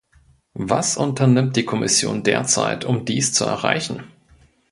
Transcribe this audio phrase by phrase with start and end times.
[0.55, 4.03] Was unternimmt die Kommission derzeit, um dies zu erreichen?